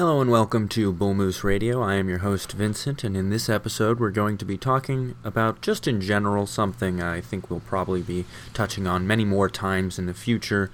Hello 0.00 0.22
and 0.22 0.30
welcome 0.30 0.66
to 0.68 0.94
Bull 0.94 1.12
Moose 1.12 1.44
Radio. 1.44 1.82
I 1.82 1.96
am 1.96 2.08
your 2.08 2.20
host 2.20 2.52
Vincent, 2.52 3.04
and 3.04 3.14
in 3.14 3.28
this 3.28 3.50
episode, 3.50 4.00
we're 4.00 4.10
going 4.10 4.38
to 4.38 4.46
be 4.46 4.56
talking 4.56 5.14
about 5.22 5.60
just 5.60 5.86
in 5.86 6.00
general 6.00 6.46
something 6.46 7.02
I 7.02 7.20
think 7.20 7.50
we'll 7.50 7.60
probably 7.60 8.00
be 8.00 8.24
touching 8.54 8.86
on 8.86 9.06
many 9.06 9.26
more 9.26 9.50
times 9.50 9.98
in 9.98 10.06
the 10.06 10.14
future, 10.14 10.70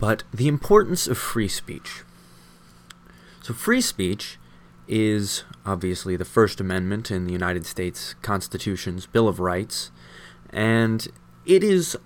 but 0.00 0.24
the 0.34 0.48
importance 0.48 1.06
of 1.06 1.16
free 1.16 1.46
speech. 1.46 2.02
So, 3.44 3.54
free 3.54 3.80
speech 3.80 4.40
is 4.88 5.44
obviously 5.64 6.16
the 6.16 6.24
First 6.24 6.60
Amendment 6.60 7.12
in 7.12 7.26
the 7.26 7.32
United 7.32 7.64
States 7.64 8.16
Constitution's 8.22 9.06
Bill 9.06 9.28
of 9.28 9.38
Rights, 9.38 9.92
and 10.50 11.06
it 11.46 11.62
is 11.62 11.96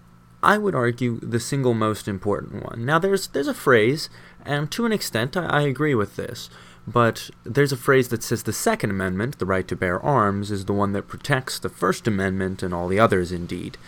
I 0.42 0.58
would 0.58 0.74
argue 0.74 1.20
the 1.20 1.40
single 1.40 1.74
most 1.74 2.08
important 2.08 2.64
one. 2.64 2.84
Now, 2.84 2.98
there's 2.98 3.28
there's 3.28 3.48
a 3.48 3.54
phrase, 3.54 4.10
and 4.44 4.70
to 4.72 4.84
an 4.84 4.92
extent, 4.92 5.36
I, 5.36 5.46
I, 5.46 5.60
agree 5.62 5.94
with 5.94 6.16
this. 6.16 6.50
But 6.86 7.30
there's 7.44 7.70
a 7.70 7.76
phrase 7.76 8.08
that 8.08 8.24
says 8.24 8.42
the 8.42 8.52
Second 8.52 8.90
Amendment, 8.90 9.38
the 9.38 9.46
right 9.46 9.68
to 9.68 9.76
bear 9.76 10.00
arms, 10.00 10.50
is 10.50 10.64
the 10.64 10.72
one 10.72 10.92
that 10.92 11.06
protects 11.06 11.58
the 11.58 11.68
First 11.68 12.08
Amendment 12.08 12.62
and 12.62 12.74
all 12.74 12.88
the 12.88 12.98
others, 12.98 13.30
indeed. 13.30 13.78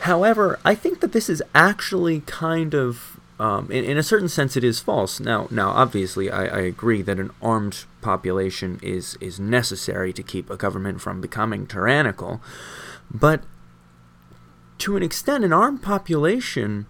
However, 0.00 0.58
I 0.64 0.74
think 0.74 1.00
that 1.00 1.12
this 1.12 1.28
is 1.28 1.42
actually 1.54 2.20
kind 2.20 2.74
of, 2.74 3.20
um, 3.38 3.70
in, 3.70 3.84
in, 3.84 3.98
a 3.98 4.02
certain 4.02 4.28
sense, 4.28 4.56
it 4.56 4.64
is 4.64 4.80
false. 4.80 5.20
Now, 5.20 5.48
now, 5.50 5.68
obviously, 5.70 6.30
I, 6.30 6.44
I 6.44 6.60
agree 6.60 7.02
that 7.02 7.18
an 7.18 7.30
armed 7.42 7.84
population 8.00 8.80
is 8.82 9.18
is 9.20 9.38
necessary 9.38 10.12
to 10.14 10.22
keep 10.22 10.48
a 10.48 10.56
government 10.56 11.02
from 11.02 11.20
becoming 11.20 11.66
tyrannical, 11.66 12.40
but 13.10 13.42
to 14.78 14.96
an 14.96 15.02
extent, 15.02 15.44
an 15.44 15.52
armed 15.52 15.82
population 15.82 16.86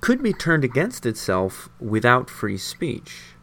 could 0.00 0.22
be 0.22 0.32
turned 0.32 0.64
against 0.64 1.06
itself 1.06 1.68
without 1.80 2.30
free 2.30 2.58
speech. 2.58 3.34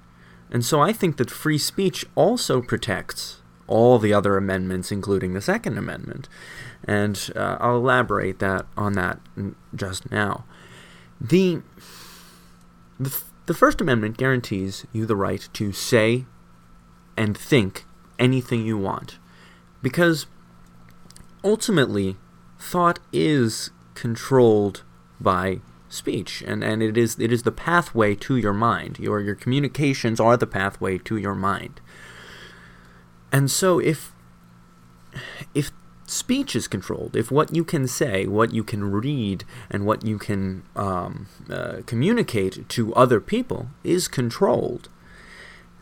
And 0.51 0.63
so 0.63 0.81
I 0.81 0.93
think 0.93 1.17
that 1.17 1.31
free 1.31 1.57
speech 1.57 2.05
also 2.15 2.61
protects 2.61 3.41
all 3.67 3.97
the 3.97 4.13
other 4.13 4.37
amendments, 4.37 4.91
including 4.91 5.33
the 5.33 5.41
Second 5.41 5.77
Amendment. 5.77 6.29
And 6.83 7.31
uh, 7.35 7.57
I'll 7.59 7.77
elaborate 7.77 8.39
that 8.39 8.65
on 8.77 8.93
that 8.93 9.19
just 9.75 10.11
now. 10.11 10.45
The, 11.19 11.61
the, 12.99 13.17
the 13.45 13.53
First 13.53 13.81
Amendment 13.81 14.17
guarantees 14.17 14.85
you 14.93 15.05
the 15.05 15.15
right 15.15 15.47
to 15.53 15.71
say 15.71 16.25
and 17.17 17.37
think 17.37 17.85
anything 18.19 18.65
you 18.65 18.77
want. 18.77 19.17
Because 19.81 20.27
ultimately, 21.43 22.17
thought 22.63 22.99
is 23.11 23.71
controlled 23.93 24.83
by 25.19 25.59
speech 25.89 26.41
and, 26.47 26.63
and 26.63 26.81
it 26.81 26.97
is 26.97 27.19
it 27.19 27.31
is 27.31 27.43
the 27.43 27.51
pathway 27.51 28.15
to 28.15 28.37
your 28.37 28.53
mind. 28.53 28.97
Your 28.99 29.19
your 29.19 29.35
communications 29.35 30.19
are 30.19 30.37
the 30.37 30.47
pathway 30.47 30.97
to 30.99 31.17
your 31.17 31.35
mind. 31.35 31.81
And 33.31 33.51
so 33.51 33.79
if 33.79 34.13
if 35.53 35.71
speech 36.05 36.55
is 36.55 36.67
controlled 36.67 37.15
if 37.15 37.31
what 37.31 37.55
you 37.55 37.63
can 37.63 37.87
say 37.87 38.27
what 38.27 38.53
you 38.53 38.63
can 38.63 38.91
read 38.91 39.43
and 39.69 39.85
what 39.85 40.05
you 40.05 40.17
can 40.17 40.63
um, 40.75 41.27
uh, 41.49 41.77
communicate 41.85 42.67
to 42.69 42.93
other 42.93 43.19
people 43.19 43.67
is 43.83 44.07
controlled 44.07 44.89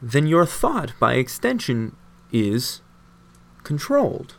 then 0.01 0.27
your 0.27 0.45
thought 0.45 0.93
by 0.99 1.13
extension 1.15 1.95
is 2.31 2.81
controlled 3.63 4.35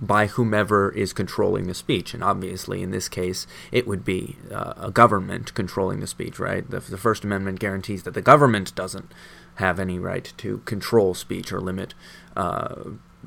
by 0.00 0.26
whomever 0.26 0.90
is 0.90 1.12
controlling 1.12 1.66
the 1.66 1.74
speech. 1.74 2.14
And 2.14 2.22
obviously, 2.22 2.82
in 2.82 2.90
this 2.90 3.08
case, 3.08 3.46
it 3.72 3.86
would 3.86 4.04
be 4.04 4.36
uh, 4.50 4.74
a 4.76 4.90
government 4.90 5.54
controlling 5.54 6.00
the 6.00 6.06
speech, 6.06 6.38
right? 6.38 6.68
The, 6.68 6.80
the, 6.80 6.96
First 6.96 7.24
Amendment 7.24 7.58
guarantees 7.58 8.04
that 8.04 8.14
the 8.14 8.22
government 8.22 8.74
doesn't 8.74 9.12
have 9.56 9.80
any 9.80 9.98
right 9.98 10.32
to 10.36 10.58
control 10.58 11.14
speech 11.14 11.52
or 11.52 11.60
limit 11.60 11.94
uh, 12.36 12.76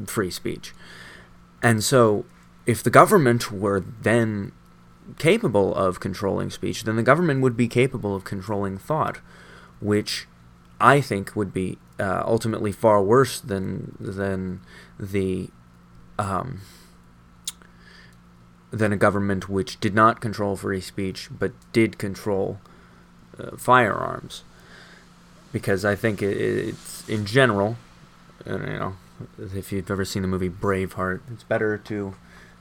free 0.05 0.31
speech. 0.31 0.73
And 1.61 1.83
so, 1.83 2.25
if 2.65 2.81
the 2.81 2.89
government 2.89 3.51
were 3.51 3.81
then 3.81 4.53
capable 5.17 5.75
of 5.75 5.99
controlling 5.99 6.49
speech, 6.49 6.83
then 6.83 6.95
the 6.95 7.03
government 7.03 7.41
would 7.41 7.57
be 7.57 7.67
capable 7.67 8.15
of 8.15 8.23
controlling 8.23 8.77
thought, 8.77 9.17
which 9.81 10.27
I 10.79 11.01
think 11.01 11.35
would 11.35 11.53
be 11.53 11.77
uh, 11.99 12.23
ultimately 12.25 12.71
far 12.71 13.03
worse 13.03 13.39
than 13.39 13.95
than 13.99 14.61
the 14.99 15.49
um, 16.21 16.61
than 18.69 18.93
a 18.93 18.97
government 18.97 19.49
which 19.49 19.79
did 19.79 19.95
not 19.95 20.21
control 20.21 20.55
free 20.55 20.79
speech 20.79 21.29
but 21.31 21.51
did 21.73 21.97
control 21.97 22.59
uh, 23.39 23.57
firearms. 23.57 24.43
Because 25.51 25.83
I 25.83 25.95
think 25.95 26.21
it, 26.21 26.37
it's 26.37 27.09
in 27.09 27.25
general, 27.25 27.75
you 28.45 28.57
know, 28.57 28.95
if 29.53 29.71
you've 29.71 29.91
ever 29.91 30.05
seen 30.05 30.21
the 30.21 30.27
movie 30.27 30.49
Braveheart, 30.49 31.21
it's 31.33 31.43
better 31.43 31.77
to 31.77 32.13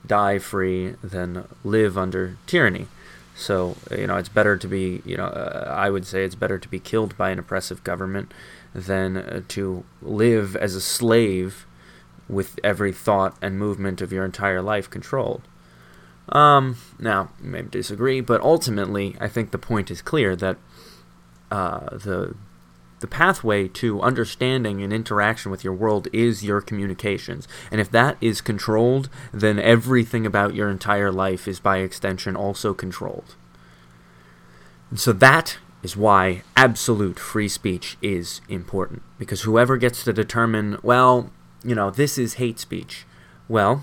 die 0.06 0.38
free 0.38 0.94
than 1.02 1.46
live 1.62 1.96
under 1.98 2.36
tyranny. 2.46 2.88
So, 3.36 3.76
you 3.90 4.06
know, 4.06 4.16
it's 4.16 4.28
better 4.28 4.56
to 4.56 4.66
be, 4.66 5.02
you 5.04 5.16
know, 5.16 5.26
uh, 5.26 5.72
I 5.74 5.90
would 5.90 6.06
say 6.06 6.24
it's 6.24 6.34
better 6.34 6.58
to 6.58 6.68
be 6.68 6.80
killed 6.80 7.16
by 7.16 7.30
an 7.30 7.38
oppressive 7.38 7.84
government 7.84 8.32
than 8.74 9.16
uh, 9.16 9.42
to 9.48 9.84
live 10.02 10.56
as 10.56 10.74
a 10.74 10.80
slave 10.80 11.66
with 12.30 12.58
every 12.62 12.92
thought 12.92 13.36
and 13.42 13.58
movement 13.58 14.00
of 14.00 14.12
your 14.12 14.24
entire 14.24 14.62
life 14.62 14.88
controlled. 14.88 15.42
Um, 16.28 16.76
now, 16.98 17.30
you 17.42 17.50
may 17.50 17.62
disagree, 17.62 18.20
but 18.20 18.40
ultimately, 18.40 19.16
I 19.20 19.28
think 19.28 19.50
the 19.50 19.58
point 19.58 19.90
is 19.90 20.00
clear 20.00 20.36
that 20.36 20.56
uh, 21.50 21.96
the 21.96 22.36
the 23.00 23.06
pathway 23.06 23.66
to 23.66 24.02
understanding 24.02 24.82
and 24.82 24.92
interaction 24.92 25.50
with 25.50 25.64
your 25.64 25.72
world 25.72 26.06
is 26.12 26.44
your 26.44 26.60
communications. 26.60 27.48
And 27.70 27.80
if 27.80 27.90
that 27.92 28.18
is 28.20 28.42
controlled, 28.42 29.08
then 29.32 29.58
everything 29.58 30.26
about 30.26 30.54
your 30.54 30.68
entire 30.68 31.10
life 31.10 31.48
is 31.48 31.60
by 31.60 31.78
extension 31.78 32.36
also 32.36 32.74
controlled. 32.74 33.36
And 34.90 35.00
so 35.00 35.12
that 35.14 35.56
is 35.82 35.96
why 35.96 36.42
absolute 36.58 37.18
free 37.18 37.48
speech 37.48 37.96
is 38.02 38.42
important. 38.50 39.00
Because 39.18 39.42
whoever 39.42 39.78
gets 39.78 40.04
to 40.04 40.12
determine, 40.12 40.76
well, 40.82 41.30
you 41.64 41.74
know, 41.74 41.90
this 41.90 42.18
is 42.18 42.34
hate 42.34 42.58
speech. 42.58 43.06
Well, 43.48 43.82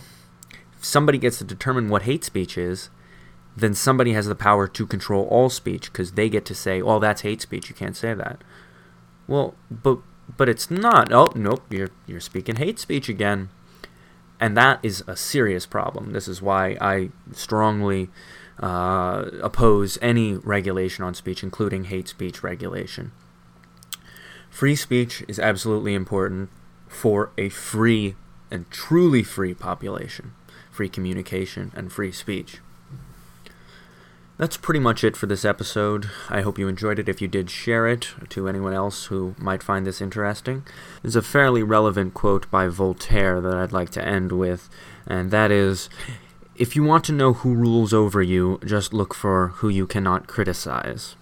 if 0.78 0.86
somebody 0.86 1.18
gets 1.18 1.38
to 1.40 1.44
determine 1.44 1.90
what 1.90 2.04
hate 2.04 2.24
speech 2.24 2.58
is, 2.58 2.90
then 3.56 3.74
somebody 3.74 4.14
has 4.14 4.28
the 4.28 4.36
power 4.36 4.68
to 4.68 4.86
control 4.86 5.26
all 5.26 5.50
speech 5.50 5.92
because 5.92 6.12
they 6.12 6.30
get 6.30 6.46
to 6.46 6.56
say, 6.56 6.82
"Oh, 6.82 7.00
that's 7.00 7.22
hate 7.22 7.42
speech. 7.42 7.70
You 7.70 7.76
can't 7.76 7.98
say 7.98 8.14
that." 8.14 8.44
Well, 9.28 9.56
but 9.70 10.00
but 10.36 10.50
it's 10.50 10.70
not. 10.70 11.12
Oh, 11.12 11.32
nope. 11.36 11.64
You're 11.70 11.90
you're 12.06 12.20
speaking 12.20 12.58
hate 12.58 12.80
speech 12.80 13.10
again, 13.10 13.50
and 14.40 14.56
that 14.56 14.80
is 14.84 15.04
a 15.08 15.16
serious 15.16 15.66
problem. 15.66 16.14
This 16.14 16.28
is 16.28 16.42
why 16.42 16.78
I 16.80 17.10
strongly 17.32 18.10
uh, 18.60 19.26
oppose 19.42 19.98
any 20.02 20.36
regulation 20.36 21.04
on 21.04 21.14
speech, 21.14 21.44
including 21.44 21.86
hate 21.86 22.08
speech 22.08 22.44
regulation. 22.44 23.12
Free 24.50 24.76
speech 24.76 25.24
is 25.28 25.40
absolutely 25.40 25.94
important 25.94 26.50
for 26.98 27.32
a 27.38 27.50
free 27.50 28.16
and 28.50 28.70
truly 28.72 29.22
free 29.24 29.54
population, 29.54 30.34
free 30.72 30.90
communication, 30.90 31.72
and 31.76 31.92
free 31.92 32.12
speech. 32.12 32.58
That's 34.38 34.58
pretty 34.58 34.80
much 34.80 35.04
it 35.04 35.16
for 35.16 35.26
this 35.26 35.46
episode. 35.46 36.10
I 36.30 36.42
hope 36.42 36.60
you 36.60 36.68
enjoyed 36.68 37.00
it. 37.00 37.10
If 37.10 37.22
you 37.22 37.28
did, 37.28 37.50
share 37.50 37.88
it 37.88 38.10
to 38.30 38.48
anyone 38.48 38.74
else 38.74 39.06
who 39.06 39.36
might 39.38 39.64
find 39.64 39.86
this 39.86 40.02
interesting. 40.02 40.64
There's 41.02 41.16
a 41.16 41.22
fairly 41.22 41.64
relevant 41.64 42.14
quote 42.14 42.50
by 42.52 42.68
Voltaire 42.68 43.42
that 43.42 43.56
I'd 43.56 43.72
like 43.72 43.90
to 43.92 44.06
end 44.06 44.32
with, 44.32 44.70
and 45.08 45.32
that 45.32 45.52
is 45.52 45.90
If 46.58 46.76
you 46.76 46.84
want 46.84 47.04
to 47.06 47.12
know 47.12 47.34
who 47.34 47.54
rules 47.54 47.94
over 47.94 48.20
you, 48.20 48.60
just 48.66 48.92
look 48.92 49.14
for 49.14 49.50
who 49.58 49.70
you 49.70 49.86
cannot 49.86 50.26
criticize. 50.26 51.16